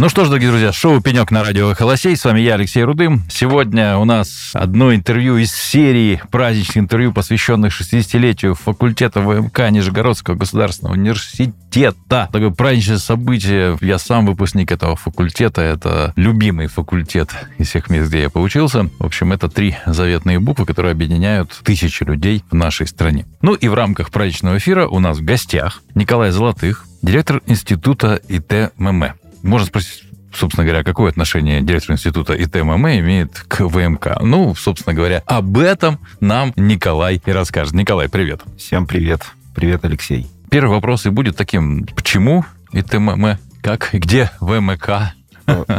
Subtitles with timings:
[0.00, 2.16] Ну что ж, дорогие друзья, шоу «Пенек» на радио «Холосей».
[2.16, 3.24] С вами я, Алексей Рудым.
[3.28, 10.94] Сегодня у нас одно интервью из серии праздничных интервью, посвященных 60-летию факультета ВМК Нижегородского государственного
[10.94, 12.28] университета.
[12.30, 13.76] Такое праздничное событие.
[13.80, 15.62] Я сам выпускник этого факультета.
[15.62, 18.88] Это любимый факультет из всех мест, где я поучился.
[19.00, 23.26] В общем, это три заветные буквы, которые объединяют тысячи людей в нашей стране.
[23.42, 29.14] Ну и в рамках праздничного эфира у нас в гостях Николай Золотых, директор института ИТ-ММ.
[29.42, 34.20] Можно спросить, собственно говоря, какое отношение директор института ИТММ имеет к ВМК?
[34.20, 37.74] Ну, собственно говоря, об этом нам Николай и расскажет.
[37.74, 38.42] Николай, привет.
[38.56, 39.22] Всем привет.
[39.54, 40.26] Привет, Алексей.
[40.50, 43.38] Первый вопрос и будет таким, почему ИТММ?
[43.62, 45.14] Как и где ВМК?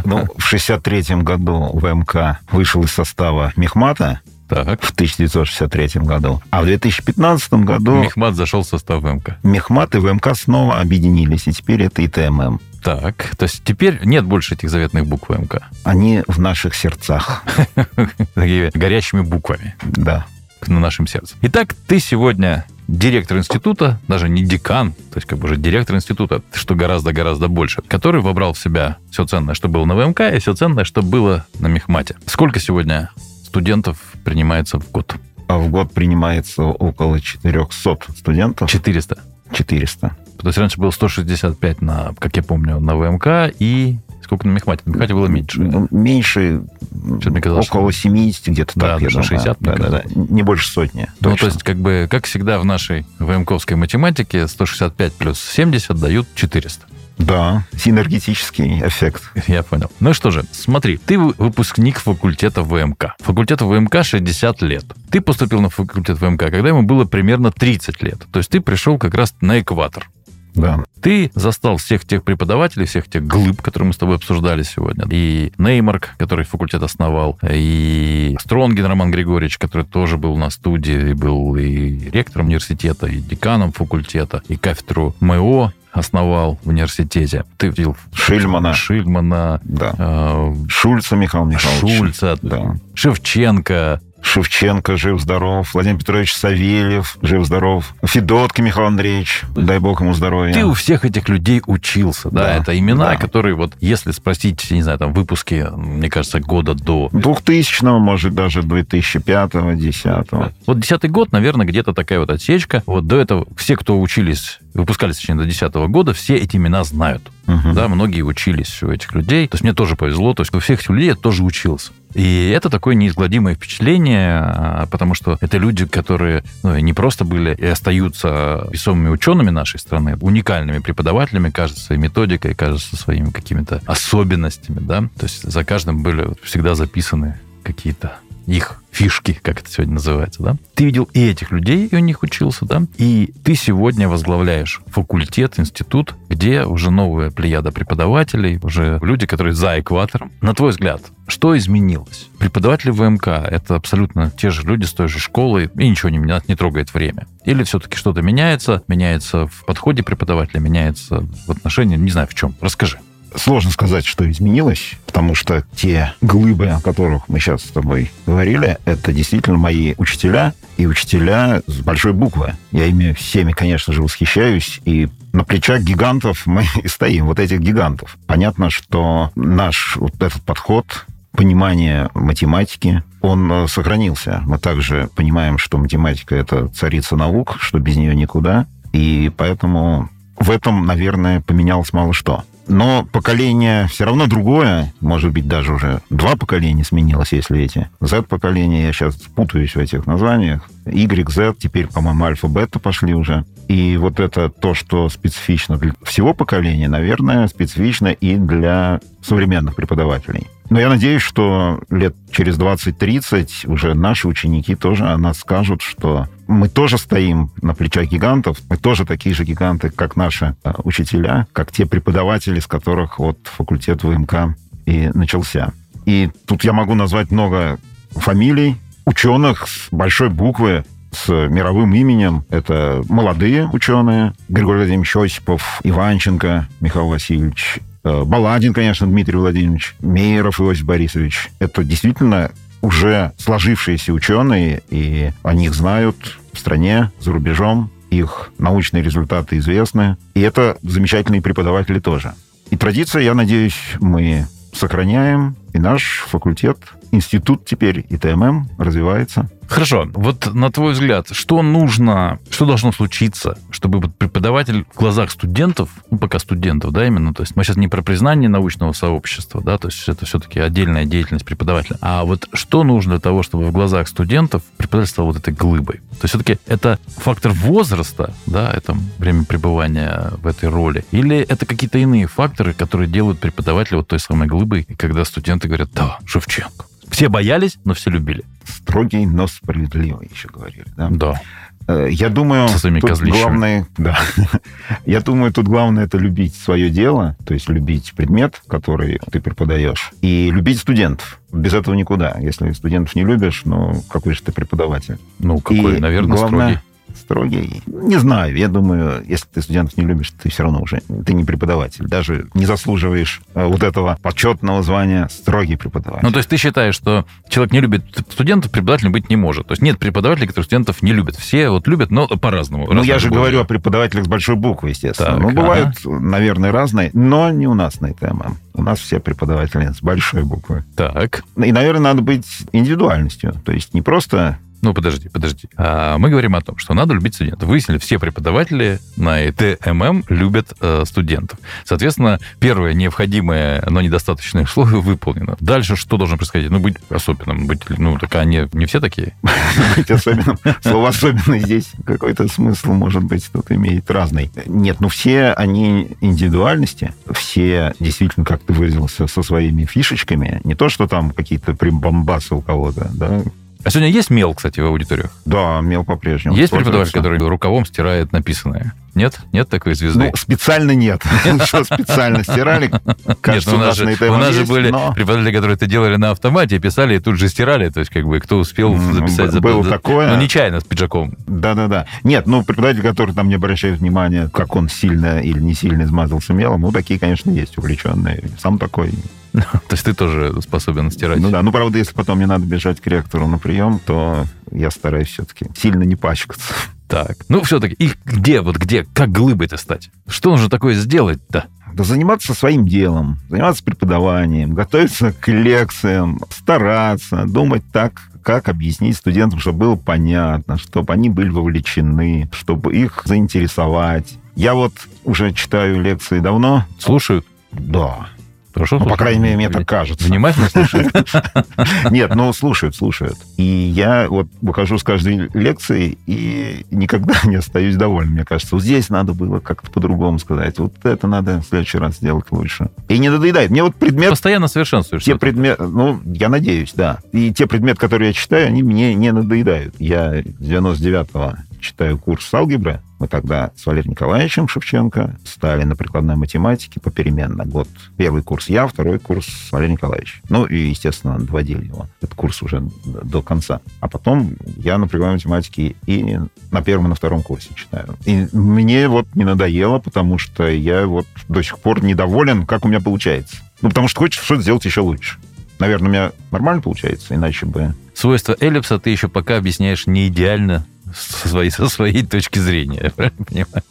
[0.05, 4.81] Ну, в 63 году ВМК вышел из состава Мехмата, так.
[4.81, 6.41] в 1963 году.
[6.49, 8.01] А в 2015 году...
[8.01, 9.37] Мехмат зашел в состав ВМК.
[9.43, 12.59] Мехмат и ВМК снова объединились, и теперь это ИТММ.
[12.83, 15.67] Так, то есть теперь нет больше этих заветных букв МК?
[15.83, 17.43] Они в наших сердцах.
[18.33, 19.75] Такими горящими буквами.
[19.83, 20.25] Да.
[20.67, 21.35] На нашем сердце.
[21.41, 26.41] Итак, ты сегодня директор института, даже не декан, то есть как бы уже директор института,
[26.53, 30.53] что гораздо-гораздо больше, который вобрал в себя все ценное, что было на ВМК, и все
[30.53, 32.17] ценное, что было на Мехмате.
[32.25, 33.11] Сколько сегодня
[33.45, 35.15] студентов принимается в год?
[35.47, 38.69] А в год принимается около 400 студентов.
[38.69, 39.17] 400?
[39.53, 40.15] 400.
[40.41, 44.83] То есть раньше было 165 на, как я помню, на ВМК и сколько на Мехмате?
[44.85, 45.59] На Мехмате было меньше.
[45.59, 50.43] Ну, меньше, мне казалось, около 70 где-то да, так, я 60, да, да, да, не
[50.43, 51.07] больше сотни.
[51.19, 56.27] Ну, то есть, как бы, как всегда в нашей ВМКовской математике, 165 плюс 70 дают
[56.35, 56.85] 400.
[57.19, 59.31] Да, синергетический эффект.
[59.47, 59.91] Я понял.
[59.99, 63.15] Ну что же, смотри, ты выпускник факультета ВМК.
[63.19, 64.85] Факультету ВМК 60 лет.
[65.11, 68.25] Ты поступил на факультет ВМК, когда ему было примерно 30 лет.
[68.31, 70.09] То есть ты пришел как раз на экватор.
[70.53, 70.83] Да.
[71.01, 75.05] Ты застал всех тех преподавателей, всех тех глыб, которые мы с тобой обсуждали сегодня.
[75.09, 81.13] И Неймарк, который факультет основал, и Стронгин Роман Григорьевич, который тоже был на студии, и
[81.13, 87.45] был и ректором университета, и деканом факультета, и кафедру МО основал в университете.
[87.57, 88.73] Ты видел Шильмана.
[88.73, 89.59] Шильмана.
[89.63, 89.93] Да.
[89.97, 91.97] Э, Шульца Михаила Михайловича.
[91.97, 92.37] Шульца.
[92.41, 92.75] Да.
[92.93, 94.01] Шевченко.
[94.29, 100.53] Шевченко жив-здоров, Владимир Петрович Савельев жив-здоров, Федотка Михаил Андреевич, дай бог ему здоровья.
[100.53, 102.43] Ты у всех этих людей учился, да?
[102.43, 103.15] да это имена, да.
[103.15, 107.09] которые вот, если спросить, не знаю, там, выпуски, мне кажется, года до...
[107.11, 110.51] 2000 может, даже 2005-го, 10-го.
[110.67, 112.83] Вот 10 год, наверное, где-то такая вот отсечка.
[112.85, 117.23] Вот до этого все, кто учились, выпускались, точнее, до 10 года, все эти имена знают.
[117.47, 117.73] Угу.
[117.73, 119.47] Да, многие учились у этих людей.
[119.47, 120.33] То есть мне тоже повезло.
[120.33, 121.91] То есть у всех этих людей я тоже учился.
[122.13, 127.55] И это такое неизгладимое впечатление, а, потому что это люди, которые ну, не просто были
[127.55, 134.79] и остаются весомыми учеными нашей страны, уникальными преподавателями, кажется, своей методикой, кажется, своими какими-то особенностями,
[134.79, 135.01] да.
[135.17, 138.17] То есть за каждым были всегда записаны какие-то
[138.49, 140.55] их фишки, как это сегодня называется, да?
[140.73, 142.83] Ты видел и этих людей, и у них учился, да?
[142.97, 149.79] И ты сегодня возглавляешь факультет, институт, где уже новая плеяда преподавателей, уже люди, которые за
[149.79, 150.31] экватором.
[150.41, 152.27] На твой взгляд, что изменилось?
[152.37, 156.47] Преподаватели ВМК— это абсолютно те же люди с той же школы, и ничего не меняет,
[156.47, 157.27] не трогает время.
[157.45, 162.55] Или все-таки что-то меняется, меняется в подходе преподавателя, меняется в отношении, не знаю в чем.
[162.61, 162.99] Расскажи.
[163.35, 168.79] Сложно сказать, что изменилось, потому что те глыбы, о которых мы сейчас с тобой говорили,
[168.85, 172.55] это действительно мои учителя, и учителя с большой буквы.
[172.71, 177.59] Я ими всеми, конечно же, восхищаюсь, и на плечах гигантов мы и стоим, вот этих
[177.59, 178.17] гигантов.
[178.25, 184.41] Понятно, что наш вот этот подход понимание математики, он э, сохранился.
[184.45, 188.65] Мы также понимаем, что математика— это царица наук, что без нее никуда.
[188.93, 192.43] И поэтому в этом, наверное, поменялось мало что.
[192.67, 194.93] Но поколение все равно другое.
[195.01, 197.89] Может быть, даже уже два поколения сменилось, если эти.
[197.99, 200.69] Z-поколение, я сейчас путаюсь в этих названиях.
[200.85, 203.43] Y, Z, теперь, по-моему, альфа, бета пошли уже.
[203.67, 210.47] И вот это то, что специфично для всего поколения, наверное, специфично и для современных преподавателей.
[210.69, 216.27] Но я надеюсь, что лет через 20-30 уже наши ученики тоже о нас скажут, что
[216.47, 221.47] мы тоже стоим на плечах гигантов, мы тоже такие же гиганты, как наши а, учителя,
[221.53, 224.55] как те преподаватели, с которых вот факультет ВМК
[224.85, 225.73] и начался.
[226.05, 227.79] И тут я могу назвать много
[228.11, 232.45] фамилий, ученых с большой буквы, с мировым именем.
[232.51, 234.33] Это молодые ученые.
[234.47, 241.49] Григорий Владимирович Осипов, Иванченко Михаил Васильевич, Э, Баладин, конечно, Дмитрий Владимирович, Мейеров Иосиф Борисович.
[241.59, 242.51] Это действительно
[242.81, 250.17] уже сложившиеся ученые, и о них знают в стране, за рубежом, их научные результаты известны.
[250.33, 252.33] И это замечательные преподаватели тоже.
[252.69, 256.77] И традиция, я надеюсь, мы сохраняем, и наш факультет,
[257.11, 259.49] институт теперь ИТММ развивается.
[259.69, 260.07] Хорошо.
[260.13, 265.89] Вот на твой взгляд, что нужно, что должно случиться, чтобы вот преподаватель в глазах студентов,
[266.09, 269.77] ну, пока студентов, да, именно, то есть мы сейчас не про признание научного сообщества, да,
[269.77, 273.71] то есть это все-таки отдельная деятельность преподавателя, а вот что нужно для того, чтобы в
[273.71, 275.97] глазах студентов преподаватель стал вот этой глыбой?
[276.19, 281.67] То есть все-таки это фактор возраста, да, это время пребывания в этой роли, или это
[281.67, 286.88] какие-то иные факторы, которые делают преподавателя вот той самой глыбой, когда студенты говорят, да, Шевченко.
[287.19, 288.45] Все боялись, но все любили.
[288.65, 290.85] Строгий, но справедливый, еще говорили.
[290.95, 291.09] Да.
[291.09, 291.41] Да.
[291.89, 293.41] Э, Я думаю, Со своими тут козлищами.
[293.41, 294.17] главное, да.
[295.05, 300.11] Я думаю, тут главное это любить свое дело, то есть любить предмет, который ты преподаешь,
[300.21, 301.41] и любить студентов.
[301.51, 302.37] Без этого никуда.
[302.39, 305.17] Если студентов не любишь, ну какой же ты преподаватель?
[305.39, 306.88] Ну, какой, И наверное, главное, строгий.
[307.19, 307.81] Строгий.
[307.85, 308.55] Не знаю.
[308.55, 312.07] Я думаю, если ты студентов не любишь, ты все равно уже ты не преподаватель.
[312.07, 316.25] Даже не заслуживаешь э, вот этого почетного звания строгий преподаватель.
[316.25, 319.67] Ну, то есть ты считаешь, что человек не любит студентов, преподавателем быть не может.
[319.67, 321.35] То есть нет преподавателей, которые студентов не любят.
[321.35, 322.91] Все вот любят, но по-разному.
[322.91, 325.31] Ну, я же говорю о преподавателях с большой буквы, естественно.
[325.31, 325.61] Так, ну, ага.
[325.61, 328.57] бывают, наверное, разные, но не у нас на ТММ.
[328.73, 330.83] У нас все преподаватели с большой буквы.
[330.95, 333.53] Так, И, наверное, надо быть индивидуальностью.
[333.65, 334.57] То есть не просто...
[334.81, 335.69] ну подожди, подожди.
[335.75, 337.67] А, мы говорим о том, что надо любить студентов.
[337.67, 341.59] Выяснили, все преподаватели на ИТММ любят э, студентов.
[341.85, 345.57] Соответственно, первое необходимое, но недостаточное условие выполнено.
[345.59, 346.69] Дальше что должно происходить?
[346.69, 349.35] Ну, быть особенным, быть, ну, так они не все такие.
[349.95, 350.57] быть особенным.
[350.81, 354.51] Слово «особенный» здесь какой-то смысл, может быть, тут имеет разный.
[354.65, 360.61] Нет, ну все они индивидуальности, все действительно, как ты выразился, со своими фишечками.
[360.63, 363.41] Не то, что там какие-то прибамбасы у кого-то, да.
[363.81, 365.31] А сегодня есть мел, кстати, в аудиториях?
[365.45, 366.53] Да, мел по-прежнему.
[366.55, 368.93] есть преподаватель, который рукавом стирает написанное?
[369.15, 369.39] Нет?
[369.53, 370.19] Нет такой звезды?
[370.25, 371.21] Ну, специально нет.
[371.65, 372.91] Что специально стирали?
[373.39, 376.31] Кажется, ну, у у нас же, у нас же были преподаватели, которые это делали на
[376.31, 377.89] автомате, писали и тут же стирали.
[377.89, 379.51] То есть, как бы, кто успел записать...
[379.51, 380.29] за- было такое.
[380.29, 381.35] Ну, нечаянно, с пиджаком.
[381.47, 382.05] Да-да-да.
[382.23, 386.51] Нет, ну, преподаватели, которые там не обращают внимания, как он сильно или не сильно измазался
[386.53, 388.43] мелом, ну, такие, конечно, есть увлеченные.
[388.59, 389.13] Сам такой.
[389.87, 391.39] То есть ты тоже способен стирать.
[391.39, 394.91] Ну да, ну, правда, если потом мне надо бежать к ректору на прием, то я
[394.91, 396.73] стараюсь все-таки сильно не пачкаться.
[397.07, 397.37] Так.
[397.49, 400.11] Ну, все-таки, их где, вот где, как глыбой-то стать?
[400.27, 401.65] Что нужно такое сделать-то?
[401.91, 409.59] Да заниматься своим делом, заниматься преподаванием, готовиться к лекциям, стараться, думать так, как объяснить студентам,
[409.59, 414.37] чтобы было понятно, чтобы они были вовлечены, чтобы их заинтересовать.
[414.55, 416.85] Я вот уже читаю лекции давно.
[416.99, 417.45] Слушают?
[417.71, 418.29] Да.
[418.73, 420.27] Хорошо Ну, по крайней мере, мне так кажется.
[420.27, 421.11] Внимательно слушают?
[422.11, 423.37] Нет, ну, слушают, слушают.
[423.57, 428.31] И я вот выхожу с каждой лекции и никогда не остаюсь доволен.
[428.31, 430.77] Мне кажется, вот здесь надо было как-то по-другому сказать.
[430.77, 432.89] Вот это надо в следующий раз сделать лучше.
[433.07, 433.71] И не надоедает.
[433.71, 434.29] Мне вот предмет...
[434.29, 435.23] Постоянно совершенствуешь.
[435.23, 437.19] Те предметы, ну, я надеюсь, да.
[437.31, 439.95] И те предметы, которые я читаю, они мне не надоедают.
[439.99, 443.01] Я с 99-го читаю курс алгебры.
[443.19, 447.65] Мы тогда с Валерием Николаевичем Шевченко стали на прикладной математике попеременно.
[447.65, 450.41] Год первый курс я, второй курс Валерий Николаевич.
[450.49, 452.07] Ну, и, естественно, доводили его.
[452.21, 453.81] Этот курс уже до конца.
[453.99, 456.39] А потом я на прикладной математике и
[456.71, 458.15] на первом и на втором курсе читаю.
[458.25, 462.87] И мне вот не надоело, потому что я вот до сих пор недоволен, как у
[462.87, 463.57] меня получается.
[463.81, 465.37] Ну, потому что хочешь что-то сделать еще лучше.
[465.79, 467.93] Наверное, у меня нормально получается, иначе бы...
[468.13, 473.13] Свойства эллипса ты еще пока объясняешь не идеально со своей, со своей точки зрения.
[473.17, 473.83] я понимаю?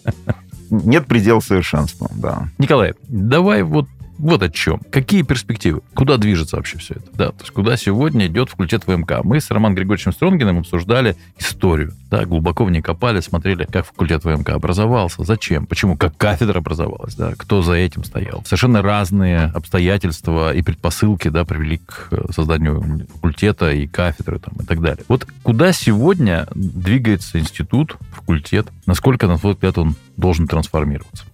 [0.71, 2.49] Нет предела совершенства, да.
[2.59, 4.81] Николай, давай вот вот о чем.
[4.91, 5.81] Какие перспективы?
[5.95, 7.05] Куда движется вообще все это?
[7.15, 9.23] Да, то есть куда сегодня идет факультет ВМК?
[9.23, 11.93] Мы с Романом Григорьевичем Стронгиным обсуждали историю.
[12.11, 17.15] Да, глубоко в ней копали, смотрели, как факультет ВМК образовался, зачем, почему, как кафедра образовалась,
[17.15, 18.43] да, кто за этим стоял.
[18.45, 24.65] Совершенно разные обстоятельства и предпосылки, да, привели к э, созданию факультета и кафедры там, и
[24.65, 25.05] так далее.
[25.09, 28.67] Вот куда сегодня двигается институт, факультет?
[28.87, 31.25] Насколько, на твой взгляд, он должен трансформироваться?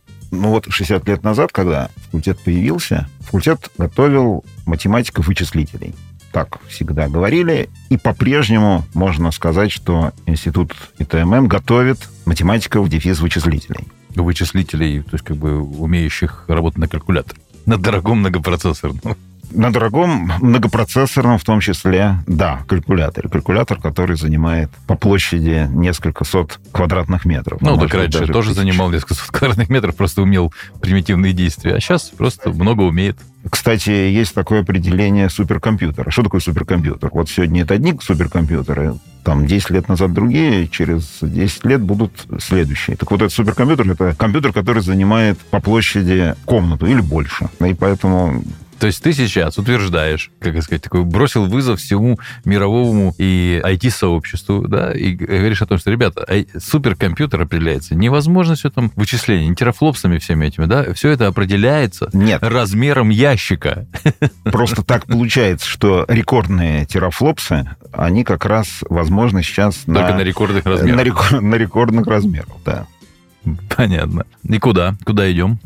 [0.41, 5.95] Ну вот 60 лет назад, когда факультет появился, факультет готовил математиков-вычислителей.
[6.33, 7.69] Так всегда говорили.
[7.91, 13.87] И по-прежнему можно сказать, что институт ИТММ готовит математиков дефис вычислителей.
[14.17, 17.41] вычислителей, то есть как бы умеющих работать на калькуляторе.
[17.67, 19.17] На дорогом многопроцессорном.
[19.55, 23.29] На дорогом многопроцессорном, в том числе, да, калькулятор.
[23.29, 27.61] Калькулятор, который занимает по площади несколько сот квадратных метров.
[27.61, 28.61] Ну, так раньше тоже тысяч.
[28.61, 31.77] занимал несколько сот квадратных метров, просто умел примитивные действия.
[31.77, 33.17] А сейчас просто много умеет.
[33.49, 36.11] Кстати, есть такое определение суперкомпьютера.
[36.11, 37.11] Что такое суперкомпьютер?
[37.13, 42.97] Вот сегодня это одни суперкомпьютеры, там 10 лет назад другие, через 10 лет будут следующие.
[42.97, 47.49] Так вот, этот суперкомпьютер— это компьютер, который занимает по площади комнату или больше.
[47.65, 48.43] И поэтому
[48.79, 54.93] то есть ты сейчас утверждаешь, как сказать, такой бросил вызов всему мировому и IT-сообществу, да,
[54.93, 56.27] и говоришь о том, что, ребята,
[56.59, 62.43] суперкомпьютер определяется невозможностью там вычисления, не терафлопсами всеми этими, да, все это определяется Нет.
[62.43, 63.87] размером ящика.
[64.45, 70.65] Просто так получается, что рекордные терафлопсы, они как раз возможны сейчас Только на, на рекордных
[70.67, 70.97] размерах.
[70.97, 72.87] На, рекорд, на рекордных размерах, да.
[73.77, 74.25] Понятно.
[74.49, 74.97] И куда?
[75.05, 75.59] Куда идем?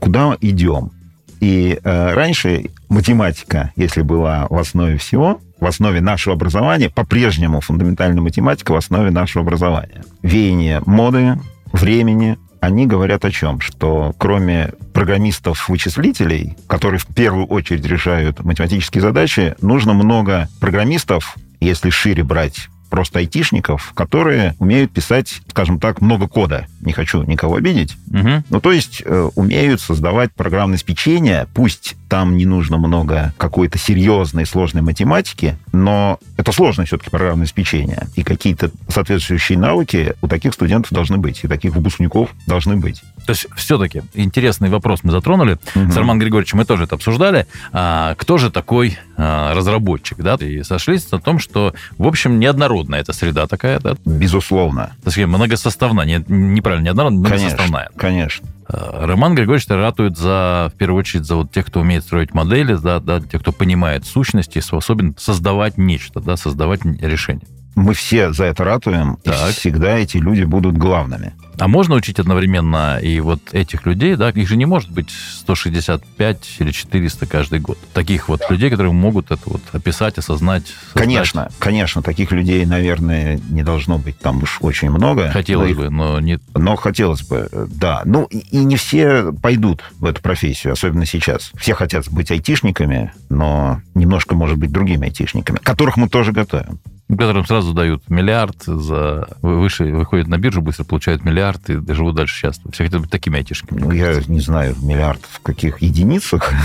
[0.00, 0.90] Куда идем?
[1.40, 8.22] И э, раньше математика, если была в основе всего, в основе нашего образования, по-прежнему фундаментальная
[8.22, 10.04] математика в основе нашего образования.
[10.22, 11.38] Веяние моды,
[11.72, 13.60] времени, они говорят о чем?
[13.60, 22.24] Что кроме программистов-вычислителей, которые в первую очередь решают математические задачи, нужно много программистов, если шире
[22.24, 26.66] брать просто айтишников, которые умеют писать, скажем так, много кода.
[26.80, 27.96] Не хочу никого обидеть.
[28.10, 28.44] Угу.
[28.50, 34.46] Ну, то есть э, умеют создавать программное обеспечение, пусть там не нужно много какой-то серьезной,
[34.46, 38.06] сложной математики, но это сложное все-таки программное обеспечение.
[38.14, 43.02] И какие-то соответствующие навыки у таких студентов должны быть, и таких выпускников должны быть.
[43.26, 45.58] То есть все-таки интересный вопрос мы затронули.
[45.74, 45.90] Угу.
[45.90, 47.46] С Романом Григорьевичем мы тоже это обсуждали.
[47.72, 50.18] А, кто же такой а, разработчик?
[50.18, 50.34] Да?
[50.36, 52.38] И сошлись на том, что, в общем,
[52.76, 53.80] неоднородная эта среда такая.
[53.80, 53.96] Да?
[54.04, 54.92] Безусловно.
[55.02, 56.04] То есть многосоставная.
[56.04, 57.90] Не, неправильно, неоднородная, многосоставная.
[57.96, 58.48] Конечно, конечно.
[58.68, 62.74] А, Роман Григорьевич ратует за, в первую очередь, за вот тех, кто умеет строить модели,
[62.74, 67.46] да, да, тех, кто понимает сущности, способен создавать нечто, да, создавать решение.
[67.76, 69.50] Мы все за это ратуем, так.
[69.50, 71.34] и всегда эти люди будут главными.
[71.58, 76.56] А можно учить одновременно и вот этих людей, да, их же не может быть 165
[76.58, 77.78] или 400 каждый год.
[77.92, 80.66] Таких вот людей, которые могут это вот описать, осознать.
[80.66, 81.04] Создать.
[81.04, 85.30] Конечно, конечно, таких людей, наверное, не должно быть там уж очень много.
[85.30, 86.40] Хотелось но бы, но нет.
[86.54, 88.00] Но хотелось бы, да.
[88.06, 91.52] Ну, и не все пойдут в эту профессию, особенно сейчас.
[91.58, 97.46] Все хотят быть айтишниками, но немножко, может быть, другими айтишниками, которых мы тоже готовим которым
[97.46, 102.72] сразу дают миллиард, за выше выходят на биржу, быстро получают миллиард и живут дальше счастливо.
[102.72, 103.80] Все хотят быть такими айтишниками.
[103.80, 106.52] Ну, я не знаю, миллиард в каких единицах.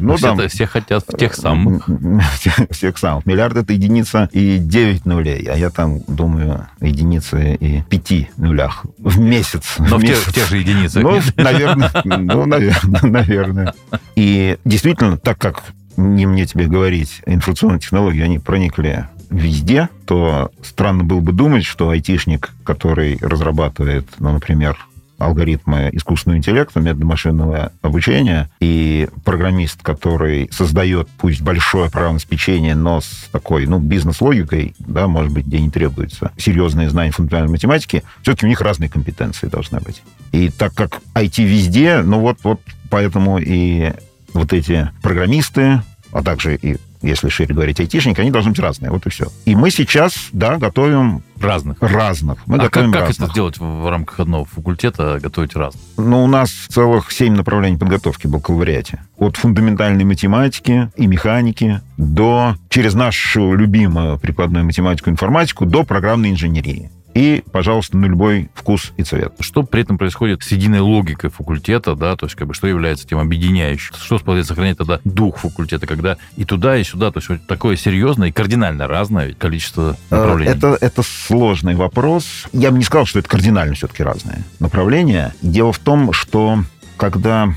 [0.00, 0.16] Ну,
[0.48, 1.88] все хотят тех самых.
[2.70, 3.26] Всех самых.
[3.26, 9.18] Миллиард— это единица и 9 нулей, а я там думаю единицы и 5 нулях в
[9.18, 9.76] месяц.
[9.78, 11.02] Но в тех же единицах.
[11.02, 13.74] Ну, наверное, ну, наверное.
[14.16, 15.62] И действительно, так как
[15.96, 21.90] не мне тебе говорить, информационные технологии, они проникли везде, то странно было бы думать, что
[21.90, 24.78] айтишник, который разрабатывает, ну, например,
[25.18, 33.00] алгоритмы искусственного интеллекта, методы машинного обучения, и программист, который создает, пусть большое программное обеспечение, но
[33.00, 38.46] с такой, ну, бизнес-логикой, да, может быть, где не требуется серьезные знания фундаментальной математики, все-таки
[38.46, 40.02] у них разные компетенции должны быть.
[40.32, 43.92] И так как IT везде, ну вот, вот поэтому и
[44.34, 45.82] вот эти программисты,
[46.12, 48.90] а также и если шире говорить, айтишники, они должны быть разные.
[48.90, 49.28] Вот и все.
[49.44, 51.22] И мы сейчас, да, готовим...
[51.40, 51.76] Разных?
[51.80, 52.38] Разных.
[52.46, 53.28] Мы а готовим как, как разных.
[53.28, 55.80] это сделать в рамках одного факультета, готовить разных?
[55.96, 59.02] Ну, у нас целых семь направлений подготовки в бакалавриате.
[59.16, 66.30] От фундаментальной математики и механики до, через нашу любимую прикладную математику и информатику, до программной
[66.30, 69.34] инженерии и, пожалуйста, на любой вкус и цвет.
[69.40, 73.06] Что при этом происходит с единой логикой факультета, да, то есть как бы что является
[73.06, 73.94] тем объединяющим?
[73.94, 77.76] Что способен сохранять тогда дух факультета, когда и туда, и сюда, то есть вот такое
[77.76, 80.52] серьезное и кардинально разное количество э, направлений?
[80.52, 82.46] Это, это сложный вопрос.
[82.52, 85.32] Я бы не сказал, что это кардинально все-таки разное направление.
[85.42, 86.64] Дело в том, что
[86.96, 87.52] когда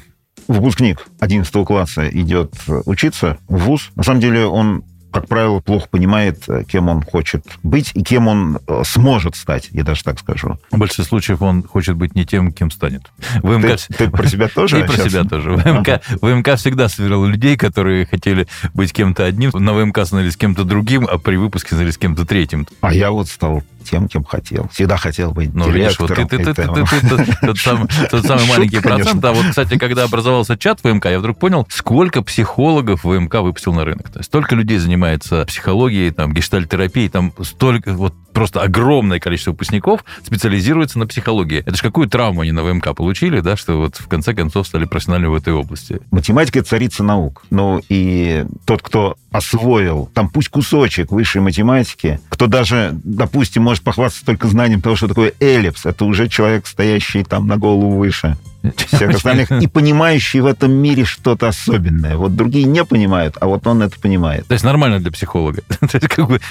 [0.48, 2.54] выпускник 11 класса идет
[2.86, 7.46] учиться в ВУЗ, на самом деле он как правило, плохо понимает, э, кем он хочет
[7.64, 10.58] быть и кем он э, сможет стать, я даже так скажу.
[10.72, 13.04] В большинстве случаев он хочет быть не тем, кем станет.
[13.44, 13.78] В МК...
[13.78, 14.80] ты, ты про себя тоже?
[14.82, 15.52] И про себя тоже.
[15.52, 21.08] В МК, всегда собирал людей, которые хотели быть кем-то одним, на ВМК становились кем-то другим,
[21.10, 22.68] а при выпуске становились кем-то третьим.
[22.82, 24.70] А я вот стал тем, кем хотел.
[24.70, 26.26] Всегда хотел быть ну, видишь, вот ты,
[27.42, 29.24] тот самый маленький процент.
[29.24, 33.74] А вот, кстати, когда образовался чат в МК, я вдруг понял, сколько психологов ВМК выпустил
[33.74, 34.10] на рынок.
[34.10, 40.04] То есть столько людей занимается психологией, там, гештальтерапией, там столько, вот просто огромное количество выпускников
[40.24, 41.60] специализируется на психологии.
[41.60, 44.86] Это же какую травму они на ВМК получили, да, что вот в конце концов стали
[44.86, 46.00] профессиональными в этой области.
[46.12, 47.44] Математика– это царица наук.
[47.50, 54.26] Ну и тот, кто освоил, там пусть кусочек высшей математики, кто даже, допустим, может похвастаться
[54.26, 58.36] только знанием того, что такое эллипс, это уже человек, стоящий там на голову выше
[58.76, 62.18] всех остальных и понимающий в этом мире что-то особенное.
[62.18, 64.46] Вот другие не понимают, а вот он это понимает.
[64.48, 65.62] То есть нормально для психолога.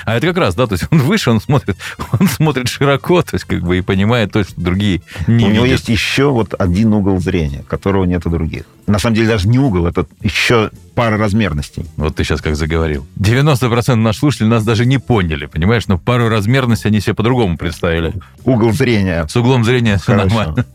[0.05, 1.77] а это как раз, да, то есть он выше, он смотрит,
[2.19, 5.53] он смотрит широко, то есть как бы и понимает то, что другие не У видят.
[5.53, 8.63] него есть еще вот один угол зрения, которого нет у других.
[8.87, 11.87] На самом деле даже не угол, это еще пара размерностей.
[11.97, 13.07] Вот ты сейчас как заговорил.
[13.19, 15.89] 90% наших слушателей нас даже не поняли, понимаешь?
[15.89, 18.13] Но пару размерностей они себе по-другому представили.
[18.45, 19.27] Угол зрения.
[19.27, 20.67] С углом зрения все нормально.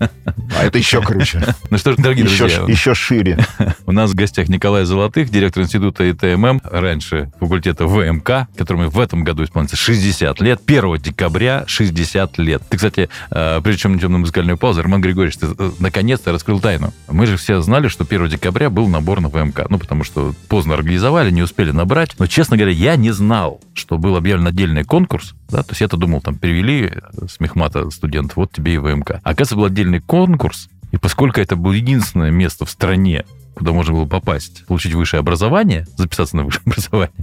[0.58, 1.44] А это еще круче.
[1.70, 2.64] Ну что ж, дорогие еще, друзья.
[2.68, 3.38] Еще шире.
[3.86, 9.24] У нас в гостях Николай Золотых, директор института ИТММ, раньше факультета ВМК, которому в этом
[9.24, 10.60] году исполнится 60 лет.
[10.66, 12.64] 1 декабря 60 лет.
[12.68, 16.60] Ты, кстати, э, прежде чем идем на музыкальную паузу, Роман Григорьевич, ты э, наконец-то раскрыл
[16.60, 16.94] тайну.
[17.10, 19.66] Мы же все знали, что 1 декабря был набор на ВМК.
[19.70, 20.15] Ну, потому что
[20.50, 22.16] поздно организовали, не успели набрать.
[22.20, 25.34] Но, честно говоря, я не знал, что был объявлен отдельный конкурс.
[25.50, 26.94] Да, то есть я-то думал, там перевели
[27.28, 29.12] с мехмата студентов, вот тебе и ВМК.
[29.12, 33.94] А оказывается, был отдельный конкурс, и поскольку это было единственное место в стране, куда можно
[33.94, 37.16] было попасть, получить высшее образование, записаться на высшее образование,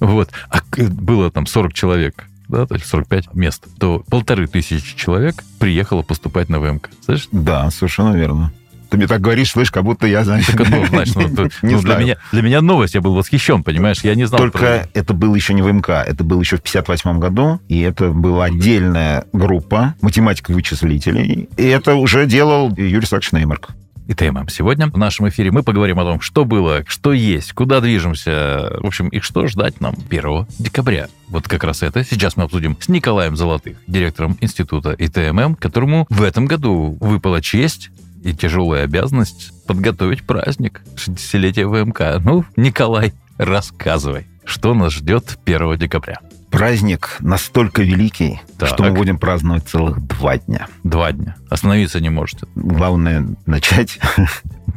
[0.00, 5.44] вот, а было там 40 человек, да, то есть 45 мест, то полторы тысячи человек
[5.58, 6.88] приехало поступать на ВМК.
[7.04, 7.28] Слышишь?
[7.30, 8.52] Да, совершенно верно.
[8.90, 10.42] Ты мне так говоришь, слышь, как будто я знаю.
[10.46, 11.22] Так, ну, значит, ну,
[11.62, 14.38] не ну, для, меня, для меня новость, я был восхищен, понимаешь, я не знал.
[14.38, 14.88] Только про...
[14.94, 19.24] это был еще не ВМК, это был еще в 58 году, и это была отдельная
[19.32, 23.70] группа математиков-вычислителей, и это уже делал Юрий Сакч Неймарк
[24.08, 24.48] и ТММ.
[24.48, 28.86] Сегодня в нашем эфире мы поговорим о том, что было, что есть, куда движемся, в
[28.86, 31.08] общем, и что ждать нам 1 декабря.
[31.28, 36.22] Вот как раз это сейчас мы обсудим с Николаем Золотых, директором института ИТММ, которому в
[36.22, 37.90] этом году выпала честь
[38.22, 42.22] и тяжелая обязанность подготовить праздник 60-летия ВМК.
[42.24, 46.18] Ну, Николай, рассказывай, что нас ждет 1 декабря.
[46.50, 48.70] Праздник настолько великий, так.
[48.70, 50.66] что мы будем праздновать целых два дня.
[50.82, 51.36] Два дня.
[51.50, 52.46] Остановиться не можете.
[52.54, 53.98] Главное начать.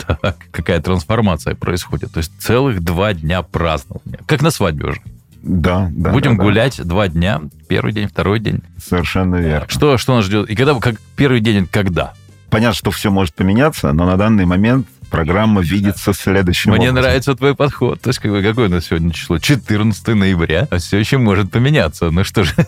[0.07, 2.13] Так, какая трансформация происходит.
[2.13, 4.19] То есть целых два дня празднования.
[4.25, 5.01] Как на свадьбе уже.
[5.43, 6.12] Да, да.
[6.12, 6.83] Будем да, гулять да.
[6.83, 7.41] два дня.
[7.67, 8.62] Первый день, второй день.
[8.83, 9.67] Совершенно верно.
[9.67, 10.50] Что, что нас ждет?
[10.50, 12.13] И когда, как первый день, когда?
[12.51, 17.04] Понятно, что все может поменяться, но на данный момент программа видится следующим Мне образом.
[17.04, 18.02] нравится твой подход.
[18.02, 19.38] То есть, как, какое у нас сегодня число?
[19.38, 20.67] 14 ноября.
[20.71, 22.10] А все еще может поменяться.
[22.10, 22.56] Ну что же,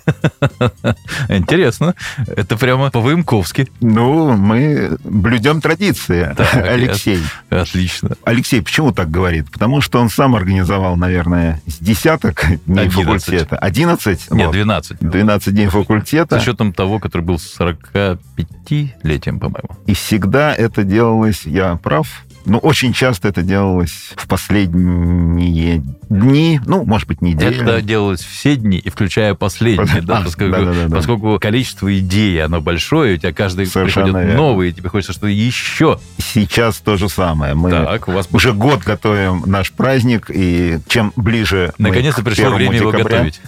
[1.30, 1.96] интересно.
[2.28, 3.70] Это прямо по-вымковски.
[3.82, 7.20] Ну, мы блюдем традиции, так, Алексей.
[7.50, 8.12] Отлично.
[8.26, 9.50] Алексей почему так говорит?
[9.50, 12.94] Потому что он сам организовал, наверное, с десяток дней 11.
[12.94, 13.58] факультета.
[13.58, 14.32] 11?
[14.32, 14.54] Нет, вот.
[14.54, 14.98] 12.
[15.00, 16.40] 12 дней факультета.
[16.40, 19.70] С учетом того, который был 45-летием, по-моему.
[19.86, 26.84] И всегда это делалось, я прав, но очень часто это делалось в последние дни, ну,
[26.84, 27.62] может быть, недели.
[27.62, 31.98] Это делалось все дни, и включая последние, да, а, поскольку, да, да, да, поскольку количество
[31.98, 34.42] идей, оно большое, у тебя каждый Совершенно приходит верно.
[34.42, 36.00] новый, и тебе хочется что-то еще.
[36.18, 37.54] Сейчас то же самое.
[37.54, 38.28] Мы так, у вас...
[38.32, 43.42] уже год готовим наш праздник, и чем ближе Наконец-то пришло время декабря, его готовить.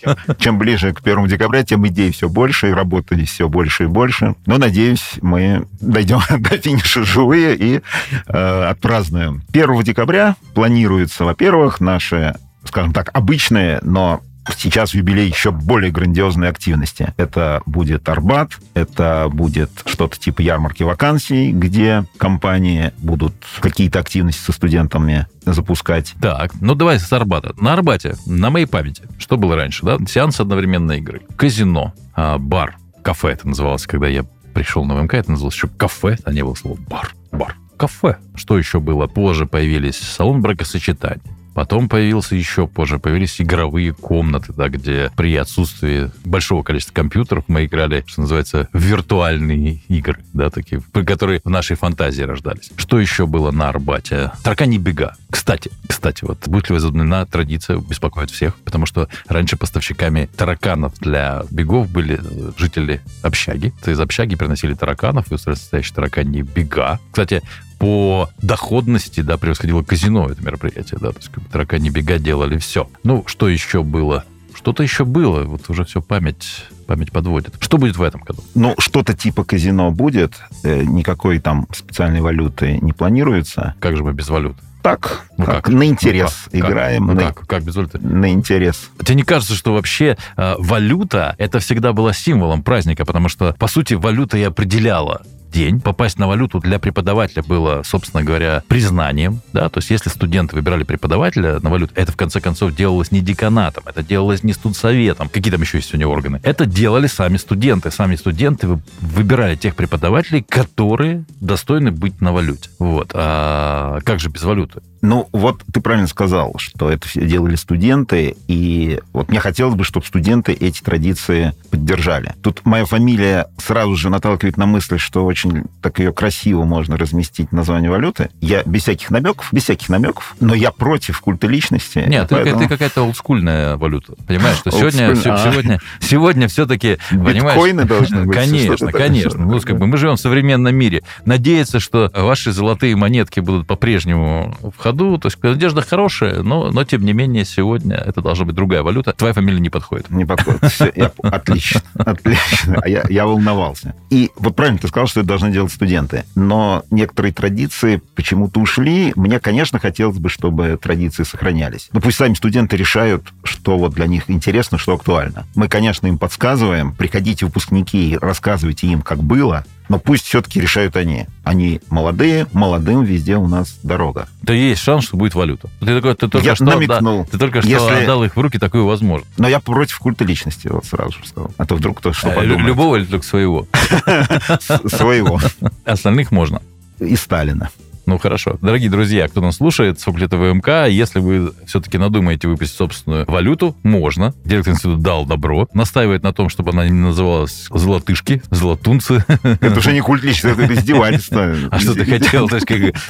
[0.00, 3.86] Чем, чем ближе к первому декабря, тем идей все больше, и работали все больше и
[3.86, 4.34] больше.
[4.46, 7.80] Но, надеюсь, мы дойдем до финиша живые и
[8.26, 9.42] э, отпразднуем.
[9.52, 12.34] 1 декабря планируется, во-первых, наши,
[12.64, 14.20] скажем так, обычные, но
[14.56, 17.12] сейчас в юбилей еще более грандиозные активности.
[17.16, 24.52] Это будет Арбат, это будет что-то типа ярмарки вакансий, где компании будут какие-то активности со
[24.52, 26.14] студентами запускать.
[26.20, 27.54] Так, ну давай с Арбата.
[27.60, 29.98] На Арбате, на моей памяти, что было раньше, да?
[30.06, 35.30] Сеанс одновременной игры, казино, а, бар, кафе это называлось, когда я пришел на ВМК, это
[35.30, 38.18] называлось еще кафе, а не было слова бар, бар кафе.
[38.34, 39.06] Что еще было?
[39.06, 41.22] Позже появились салон бракосочетания.
[41.58, 47.64] Потом появился еще позже, появились игровые комнаты, да, где при отсутствии большого количества компьютеров мы
[47.64, 52.70] играли, что называется, виртуальные игры, да, такие, которые в нашей фантазии рождались.
[52.76, 54.30] Что еще было на Арбате?
[54.44, 55.16] Таракани бега.
[55.30, 61.42] Кстати, кстати, вот будет ли возобновлена традиция беспокоит всех, потому что раньше поставщиками тараканов для
[61.50, 62.20] бегов были
[62.56, 63.74] жители общаги.
[63.82, 67.00] То из общаги приносили тараканов и устраивали таракани бега.
[67.10, 67.42] Кстати,
[67.78, 72.88] по доходности, да, превосходило казино это мероприятие, да, то есть как таракани бега делали все.
[73.04, 74.24] Ну, что еще было?
[74.54, 77.54] Что-то еще было, вот уже все память, память подводит.
[77.60, 78.42] Что будет в этом году?
[78.56, 83.74] Ну, что-то типа казино будет, э, никакой там специальной валюты не планируется.
[83.78, 84.58] Как же мы без валюты?
[84.82, 85.64] Так, ну, как?
[85.64, 85.68] как?
[85.68, 86.70] на интерес ну, как?
[86.70, 87.06] играем.
[87.06, 87.32] Ну, на...
[87.32, 87.46] как?
[87.46, 87.98] как без валюты?
[87.98, 88.90] На интерес.
[89.04, 93.68] Тебе не кажется, что вообще э, валюта это всегда была символом праздника, потому что, по
[93.68, 95.80] сути, валюта и определяла день.
[95.80, 99.40] Попасть на валюту для преподавателя было, собственно говоря, признанием.
[99.52, 99.68] Да?
[99.68, 103.84] То есть если студенты выбирали преподавателя на валюту, это в конце концов делалось не деканатом,
[103.86, 105.28] это делалось не студсоветом.
[105.28, 106.40] Какие там еще есть сегодня органы?
[106.42, 107.90] Это делали сами студенты.
[107.90, 112.70] Сами студенты выбирали тех преподавателей, которые достойны быть на валюте.
[112.78, 113.10] Вот.
[113.14, 114.80] А как же без валюты?
[115.00, 119.84] Ну, вот ты правильно сказал, что это все делали студенты, и вот мне хотелось бы,
[119.84, 122.34] чтобы студенты эти традиции поддержали.
[122.42, 127.52] Тут моя фамилия сразу же наталкивает на мысль, что очень так ее красиво можно разместить
[127.52, 128.30] название валюты.
[128.40, 132.04] Я без всяких намеков, без всяких намеков, но я против культа личности.
[132.06, 132.60] Нет, поэтому...
[132.60, 134.14] ты, какая-то олдскульная валюта.
[134.26, 136.98] Понимаешь, что сегодня, сегодня, сегодня все-таки...
[137.10, 138.36] Биткоины должны быть.
[138.36, 139.44] Конечно, конечно.
[139.44, 141.02] Ну, как бы мы живем в современном мире.
[141.24, 145.18] Надеяться, что ваши золотые монетки будут по-прежнему в ходу.
[145.18, 149.12] То есть надежда хорошая, но, но тем не менее сегодня это должна быть другая валюта.
[149.12, 150.10] Твоя фамилия не подходит.
[150.10, 150.72] Не подходит.
[150.72, 152.80] Все, я, отлично, отлично.
[152.82, 153.94] А я, я волновался.
[154.10, 156.24] И вот правильно ты сказал, что это должны делать студенты.
[156.34, 159.12] Но некоторые традиции почему-то ушли.
[159.16, 161.88] Мне, конечно, хотелось бы, чтобы традиции сохранялись.
[161.92, 165.46] Но пусть сами студенты решают, что вот для них интересно, что актуально.
[165.54, 166.94] Мы, конечно, им подсказываем.
[166.94, 171.26] Приходите, выпускники, рассказывайте им, как было но пусть все-таки решают они.
[171.44, 174.28] Они молодые, молодым везде у нас дорога.
[174.42, 175.68] Да есть шанс, что будет валюта.
[175.80, 177.24] Ты, такой, ты только я что, намекнул.
[177.24, 178.04] Да, ты только что Если...
[178.04, 179.30] отдал их в руки такую возможность.
[179.38, 181.52] Но я против культа личности, вот сразу же сказал.
[181.56, 182.66] А то вдруг кто что а, подумает.
[182.66, 183.66] Любого или только своего?
[184.86, 185.40] Своего.
[185.84, 186.60] Остальных можно.
[187.00, 187.70] И Сталина.
[188.08, 188.56] Ну, хорошо.
[188.62, 193.76] Дорогие друзья, кто нас слушает с факультета ВМК, если вы все-таки надумаете выпустить собственную валюту,
[193.82, 194.32] можно.
[194.46, 195.68] Директор института дал добро.
[195.74, 199.26] Настаивает на том, чтобы она не называлась золотышки, золотунцы.
[199.42, 201.54] Это уже не культ личности, это издевательство.
[201.70, 202.48] А что ты хотел?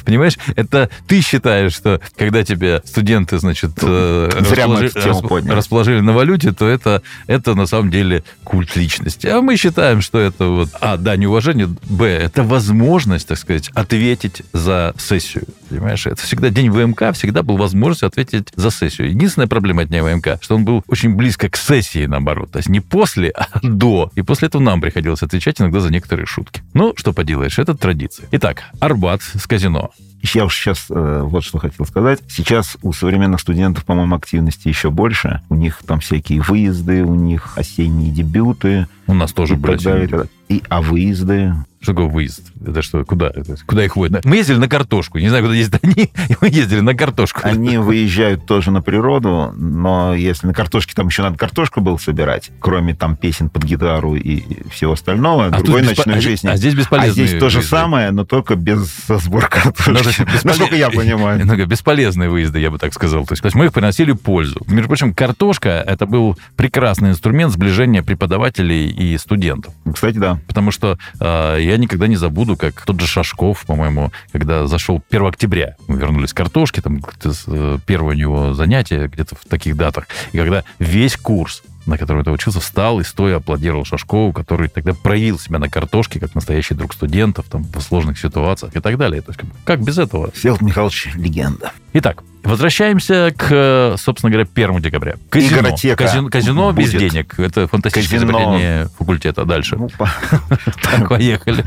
[0.03, 6.67] Понимаешь, это ты считаешь, что когда тебе студенты, значит, э, расположили, расположили на валюте, то
[6.67, 9.27] это, это на самом деле культ личности.
[9.27, 14.43] А мы считаем, что это вот, а, да, неуважение, б, это возможность, так сказать, ответить
[14.51, 15.43] за сессию.
[15.69, 19.09] Понимаешь, это всегда день ВМК, всегда был возможность ответить за сессию.
[19.09, 22.51] Единственная проблема дня ВМК, что он был очень близко к сессии, наоборот.
[22.51, 24.11] То есть не после, а до.
[24.15, 26.61] И после этого нам приходилось отвечать иногда за некоторые шутки.
[26.73, 28.27] Ну, что поделаешь, это традиция.
[28.31, 29.91] Итак, Арбат с казино.
[30.21, 32.19] Я уж сейчас э, вот что хотел сказать.
[32.27, 35.41] Сейчас у современных студентов, по-моему, активности еще больше.
[35.49, 38.87] У них там всякие выезды, у них осенние дебюты.
[39.07, 40.27] У нас тоже были.
[40.49, 41.53] И, а выезды?
[41.81, 42.41] Что такое выезд?
[42.65, 43.27] Это что, куда?
[43.27, 44.25] Это, куда их водят?
[44.25, 45.17] Мы ездили на картошку.
[45.17, 47.41] Не знаю, куда ездят они, мы ездили на картошку.
[47.43, 52.51] Они выезжают тоже на природу, но если на картошке там еще надо картошку было собирать,
[52.59, 55.99] кроме там песен под гитару и всего остального, а другой беспо...
[55.99, 56.47] ночной а жизни.
[56.49, 57.11] А здесь бесполезно.
[57.11, 59.89] А здесь то же самое, но только без сбор картошки.
[59.89, 60.43] Ну, бесполез...
[60.43, 61.45] Насколько я понимаю.
[61.45, 63.25] Много бесполезные выезды, я бы так сказал.
[63.25, 64.61] То есть, то есть мы их приносили пользу.
[64.67, 69.73] Между прочим, картошка— это был прекрасный инструмент сближения преподавателей и студентов.
[69.93, 70.38] Кстати, да.
[70.47, 75.25] Потому что э, я никогда не забуду, как тот же Шашков, по-моему, когда зашел 1
[75.25, 77.01] октября, мы вернулись к картошке, там
[77.47, 82.23] э, первое у него занятие где-то в таких датах, и когда весь курс на котором
[82.23, 86.75] ты учился, встал и стоя аплодировал Шашкову, который тогда проявил себя на картошке, как настоящий
[86.75, 89.21] друг студентов, там, в сложных ситуациях и так далее.
[89.21, 90.31] То есть, как без этого?
[90.31, 91.71] Всеволод Михайлович, легенда.
[91.93, 95.15] Итак, Возвращаемся к, собственно говоря, 1 декабря.
[95.29, 95.59] Казино.
[95.59, 97.39] Игротека казино, казино без денег.
[97.39, 98.31] Это фантастическое казино.
[98.31, 99.45] изобретение факультета.
[99.45, 99.75] Дальше.
[99.75, 99.89] Ну,
[100.81, 101.63] так, поехали.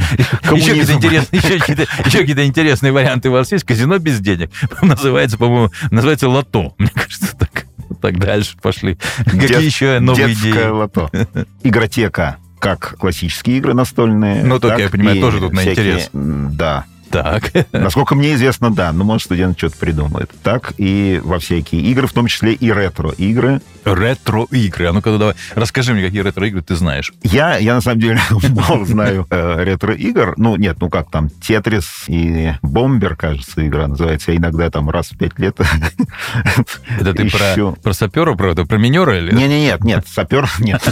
[0.55, 3.65] Еще какие-то, какие-то, интересные варианты у вас есть.
[3.65, 4.51] Казино без денег.
[4.81, 6.75] Называется, по-моему, называется лото.
[6.79, 7.67] Мне кажется, так.
[8.01, 8.99] Так дальше пошли.
[9.25, 10.69] Какие Дет, еще новые идеи?
[10.69, 11.11] лото.
[11.63, 14.45] Игротека как классические игры настольные.
[14.45, 16.11] Ну, только, я понимаю, тоже тут на интерес.
[16.13, 17.53] Да, так.
[17.73, 18.93] Насколько мне известно, да.
[18.93, 20.31] Ну, может, студент что-то придумает.
[20.43, 23.61] Так и во всякие игры, в том числе и ретро-игры.
[23.85, 24.87] Ретро-игры.
[24.87, 27.13] А ну-ка давай, расскажи мне, какие ретро-игры ты знаешь.
[27.23, 28.21] Я, я на самом деле
[28.51, 30.35] мало знаю э, ретро-игр.
[30.39, 34.33] Ну, нет, ну как там, Тетрис и Бомбер, кажется, игра называется.
[34.33, 35.59] Я иногда там раз в пять лет
[37.01, 39.35] Это ты про, про сапера, про, про минера или?
[39.35, 40.83] Не, не, нет, нет, сапер нет.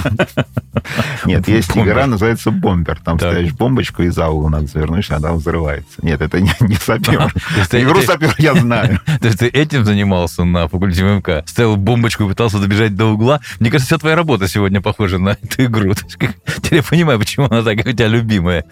[1.25, 2.99] Нет, есть игра, называется Бомбер.
[3.03, 6.01] Там ставишь бомбочку, из аула надо завернуть, она взрывается.
[6.11, 7.23] Нет, это не, не сапер.
[7.71, 8.99] Игру сапер я знаю.
[9.21, 11.47] То есть ты этим занимался на факультете ММК?
[11.47, 13.41] Ставил бомбочку и пытался добежать до угла?
[13.61, 15.95] Мне кажется, вся твоя работа сегодня похожа на эту игру.
[15.95, 16.35] Теперь
[16.79, 18.65] я понимаю, почему она такая у тебя любимая.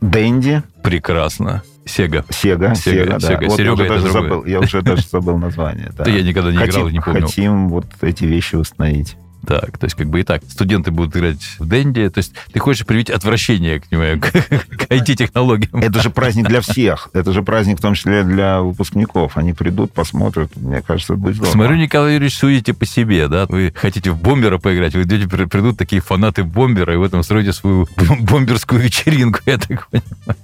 [0.00, 0.62] Дэнди.
[0.84, 1.64] Прекрасно.
[1.84, 2.24] Сега.
[2.30, 3.26] Сега, Сега, Сега, да.
[3.26, 3.46] Сега.
[3.48, 5.90] Вот Серега уже даже забыл, я уже даже забыл название.
[5.96, 6.04] да.
[6.04, 7.26] Да я никогда не играл хотим, и не помню.
[7.26, 9.16] Хотим вот эти вещи установить.
[9.46, 10.42] Так, то есть как бы и так.
[10.48, 12.08] Студенты будут играть в Дэнди.
[12.10, 15.80] То есть ты хочешь привить отвращение к, нему, к, к IT-технологиям.
[15.82, 17.10] Это же праздник для всех.
[17.12, 19.36] Это же праздник в том числе для выпускников.
[19.36, 20.50] Они придут, посмотрят.
[20.56, 21.52] Мне кажется, будет здорово.
[21.52, 23.46] Смотрю, Николай Юрьевич, судите по себе, да?
[23.46, 27.22] Вы хотите в бомбера поиграть, вы идете, при- придут такие фанаты бомбера, и в этом
[27.22, 27.88] строите свою
[28.22, 30.36] бомберскую вечеринку, я так понимаю.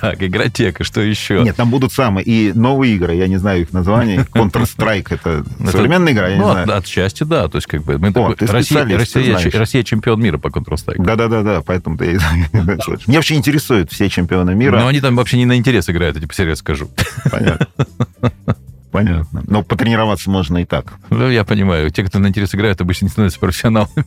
[0.00, 1.42] Так, игротека, что еще?
[1.42, 4.16] Нет, там будут самые и новые игры, я не знаю их названий.
[4.34, 6.78] Counter-Strike это Это- современная игра, я ну, не от, знаю.
[6.78, 7.48] отчасти, да.
[7.48, 9.58] То есть, как бы, мы ты Россия, специалист, ты Россия.
[9.58, 11.02] Россия чемпион мира по Counter-Strike.
[11.04, 12.18] Да-да-да, поэтому ты
[12.82, 13.06] слышишь.
[13.06, 14.78] Мне вообще интересуют все чемпионы мира.
[14.78, 16.90] Но они там вообще не на интерес играют, я тебе серьезно скажу.
[17.30, 17.68] Понятно.
[18.90, 19.42] Понятно.
[19.46, 20.94] Но потренироваться можно и так.
[21.10, 24.04] Ну, я понимаю, те, кто на интерес играют, обычно не становятся профессионалами.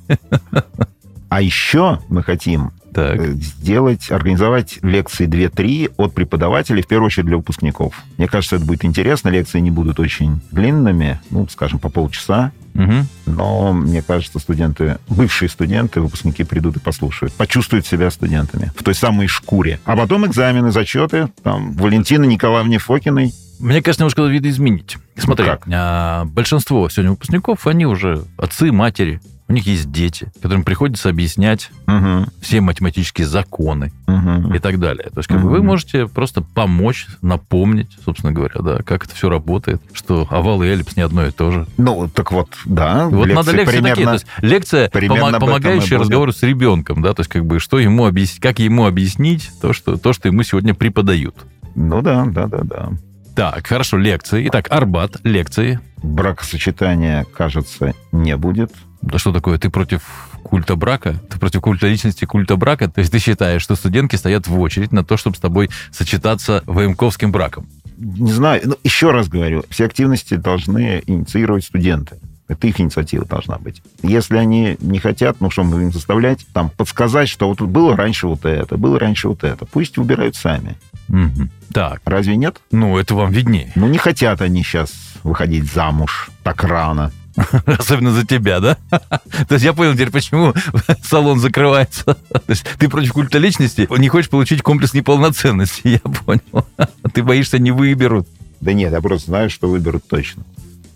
[1.29, 7.27] А еще мы хотим Так, э, сделать, организовать лекции 2-3 от преподавателей, в первую очередь
[7.27, 7.93] для выпускников.
[8.17, 9.29] Мне кажется, это будет интересно.
[9.29, 12.51] Лекции не будут очень длинными, ну, скажем, по полчаса.
[12.73, 13.07] Мгм.
[13.25, 18.95] Но мне кажется, студенты, бывшие студенты, выпускники придут и послушают, почувствуют себя студентами в той
[18.95, 19.79] самой шкуре.
[19.85, 23.33] А потом экзамены, зачеты, там, Валентины Николаевне Фокиной.
[23.59, 24.97] Мне кажется, немножко видоизменить.
[25.17, 25.67] Смотри, как?
[25.71, 29.19] а, большинство сегодня выпускников, они уже отцы, матери,
[29.49, 34.53] у них есть дети, которым приходится объяснять Мгм, все математические законы мгм.
[34.53, 35.09] и так далее.
[35.11, 39.27] То есть как бы, вы можете просто помочь, напомнить, собственно говоря, да, как это все
[39.27, 41.67] работает, что овал и эллипс не одно и то же.
[41.77, 43.07] Ну, так вот, да.
[43.09, 43.89] Вот надо лекции примерно...
[43.89, 44.05] такие.
[44.05, 48.05] То есть лекция, помо- помогающая разговору с ребенком, да, то есть как бы что ему
[48.05, 51.35] объяснить, как ему объяснить то, что, то, что ему сегодня преподают.
[51.73, 52.89] Ну да, да, да, да.
[53.35, 54.47] Так, хорошо, лекции.
[54.47, 55.79] Итак, Арбат, лекции.
[56.03, 58.71] Бракосочетания, кажется, не будет.
[59.01, 60.01] Да что такое, ты против
[60.43, 61.15] культа брака?
[61.29, 62.89] Ты против культа личности, культа брака?
[62.89, 66.63] То есть ты считаешь, что студентки стоят в очередь на то, чтобы с тобой сочетаться
[66.65, 67.67] военковским браком?
[67.97, 72.17] Не знаю, ну, еще раз говорю, все активности должны инициировать студенты.
[72.47, 73.83] Это их инициатива должна быть.
[74.01, 78.27] Если они не хотят, ну что мы будем заставлять, там, подсказать, что вот было раньше
[78.27, 79.65] вот это, было раньше вот это.
[79.65, 80.75] Пусть выбирают сами.
[81.09, 81.51] Мгм.
[81.71, 82.59] Так, Разве нет?
[82.71, 83.71] ну это вам виднее.
[83.75, 84.91] Ну, не хотят они сейчас
[85.23, 87.11] выходить замуж так рано.
[87.65, 88.77] Особенно за тебя, да?
[88.89, 90.53] То есть я понял теперь, почему
[91.03, 92.03] салон закрывается.
[92.05, 96.65] То есть ты против культа личности, не хочешь получить комплекс неполноценности, я понял.
[97.13, 98.27] Ты боишься, не выберут.
[98.61, 100.43] Да нет, я просто знаю, что выберут точно.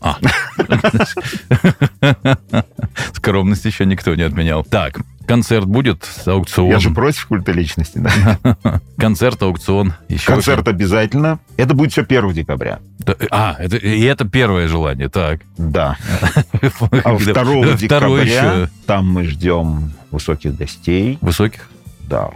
[0.03, 0.17] А.
[3.13, 4.63] Скромность еще никто не отменял.
[4.63, 6.69] Так, концерт будет, аукцион.
[6.69, 8.81] Я же против культа личности, да.
[8.97, 9.93] Концерт, аукцион.
[10.09, 11.39] Еще Концерт обязательно.
[11.57, 12.79] Это будет все 1 декабря.
[12.99, 15.39] Да, А, это, и это первое желание, так.
[15.57, 15.97] Да.
[17.03, 18.69] А 2 Второе декабря еще.
[18.85, 21.69] там мы ждем высоких гостей, Высоких?
[22.09, 22.29] да,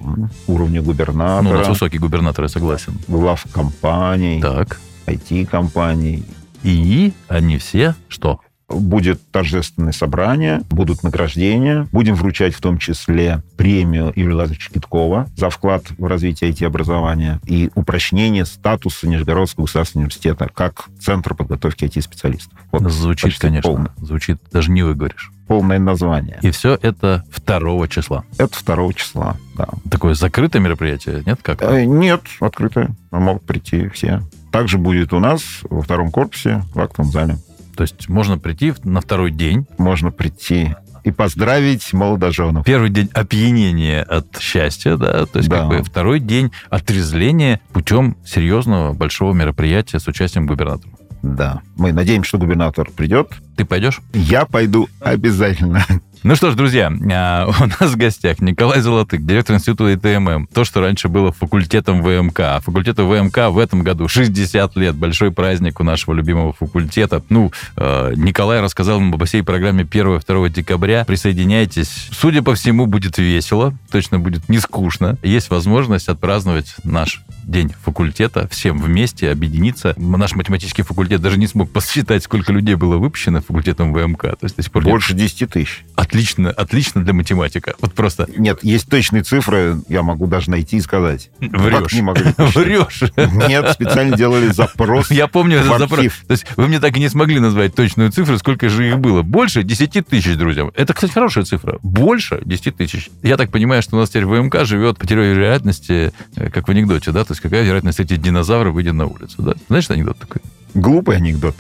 [0.48, 2.94] уровня Ну, у нас губернатора, высокий губернатор, я согласен.
[3.08, 4.80] глав компаний, Так.
[5.06, 6.24] IT-компаний.
[6.64, 8.40] И они все что?
[8.70, 11.88] Будет торжественное собрание, будут награждения.
[11.94, 17.70] Будем вручать в том числе премию Юрия Лазаревича Киткова за вклад в развитие IT-образования и
[17.76, 22.60] упрочнение статуса Нижегородского государственного университета как центра подготовки IT-специалистов.
[22.74, 23.72] Вот Звучит, конечно.
[23.72, 25.32] полное, Звучит, даже не выговоришь.
[25.48, 26.38] полное название.
[26.42, 28.26] И все это 2 числа.
[28.38, 29.70] Это 2 числа, да.
[29.90, 31.40] Такое закрытое мероприятие, нет?
[31.42, 31.62] Как?
[31.62, 32.90] Э, Нет, открытое.
[33.12, 34.22] Могут прийти все.
[34.52, 37.38] Также будет у нас во втором корпусе в актовом зале.
[37.76, 39.68] То есть можно прийти на второй день.
[39.78, 42.66] Можно прийти и поздравить молодоженов.
[42.66, 45.60] Первый день опьянения от счастья, да, то есть Да.
[45.60, 50.92] как бы второй день отрезвления путем серьезного большого мероприятия с участием губернатора.
[51.22, 51.62] Да.
[51.78, 53.30] Мы надеемся, что губернатор придет.
[53.56, 54.02] Ты пойдешь?
[54.14, 55.86] Я пойду обязательно.
[56.24, 60.48] Ну что ж, друзья, а, у нас в гостях Николай Золотых, директор института ИТММ.
[60.48, 62.40] То, что раньше было факультетом ВМК.
[62.40, 64.96] А факультету ВМК в этом году 60 лет.
[64.96, 67.24] Большой праздник у нашего любимого факультета.
[67.30, 71.06] Ну, э, Николай рассказал нам об всей программе 1-2 декабря.
[71.06, 72.10] Присоединяйтесь.
[72.12, 73.74] Судя по всему, будет весело.
[73.92, 75.18] Точно будет не скучно.
[75.24, 79.94] Есть возможность отпраздновать наш день факультета всем вместе, объединиться.
[79.98, 84.22] Наш математический факультет даже не смог посчитать, сколько людей было выпущено факультетом ВМК.
[84.22, 85.86] То есть до сих пор нет Больше 10 тысяч.
[86.08, 87.76] Отлично, отлично для математика.
[87.80, 91.30] Вот просто Нет, есть точные цифры, я могу даже найти и сказать.
[91.40, 91.84] врешь.
[91.84, 92.34] Как не могли?
[92.38, 93.04] Врешь.
[93.16, 95.12] Нет, специально делали запрос.
[95.12, 96.14] Я помню этот запрос.
[96.28, 99.22] То есть вы мне так и не смогли назвать точную цифру, сколько же их было.
[99.22, 100.70] Больше 10 тысяч, друзья.
[100.76, 101.80] Это, кстати, хорошая цифра.
[101.84, 103.10] Больше 10 тысяч.
[103.24, 106.72] Я так понимаю, что у нас теперь ВМК живет по теории вероятности, э, как в
[106.72, 107.24] анекдоте, да?
[107.24, 109.54] То есть какая вероятность эти динозавры выйдет на улицу, да?
[109.68, 110.42] Знаешь, анекдот такой?
[110.74, 111.56] Глупый анекдот.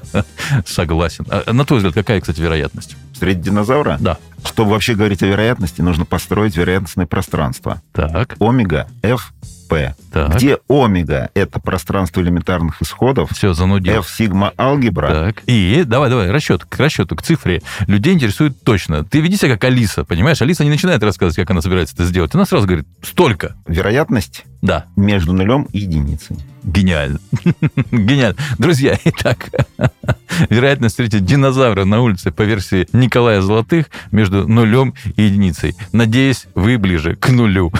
[0.66, 1.26] Согласен.
[1.30, 2.96] А на твой взгляд, какая, кстати, вероятность?
[3.20, 3.98] Среди динозавра?
[4.00, 4.16] Да.
[4.44, 7.82] Чтобы вообще говорить о вероятности, нужно построить вероятностное пространство.
[7.92, 8.36] Так.
[8.40, 9.34] Омега F
[9.70, 10.34] П, Так.
[10.34, 14.00] где омега— это пространство элементарных исходов, Все, занудил.
[14.00, 15.42] F сигма алгебра, Так.
[15.46, 17.62] И давай, давай, расчет, к расчету, к цифре.
[17.86, 19.04] Людей интересует точно.
[19.04, 20.42] Ты веди себя как Алиса, понимаешь?
[20.42, 22.34] Алиса не начинает рассказывать, как она собирается это сделать.
[22.34, 23.54] Она сразу говорит, столько.
[23.66, 26.36] вероятность Да, между нулем и единицей.
[26.64, 27.18] гениально.
[27.92, 28.36] Гениально.
[28.58, 29.48] Друзья, итак,
[30.50, 35.74] вероятность встретить динозавра на улице по версии Николая Золотых между нулем и единицей.
[35.92, 37.72] Надеюсь, вы ближе к нулю.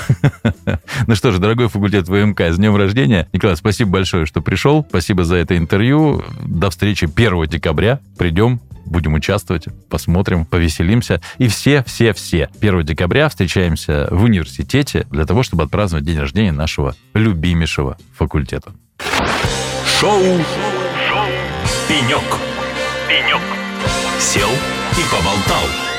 [1.06, 3.26] Ну что ж, дорогой факультет ВМК, с днем рождения.
[3.32, 4.84] Николай, спасибо большое, что пришел.
[4.86, 6.22] Спасибо за это интервью.
[6.44, 8.00] До встречи 1 декабря.
[8.18, 11.22] Придем, будем участвовать, посмотрим, повеселимся.
[11.38, 16.52] И все, все, все 1 декабря встречаемся в университете для того, чтобы отпраздновать день рождения
[16.52, 18.74] нашего любимейшего факультета.
[19.98, 20.20] Шоу.
[20.20, 21.26] Шоу.
[21.88, 22.38] Пенек.
[23.08, 23.40] Пенек.
[24.18, 25.89] Сел и поболтал.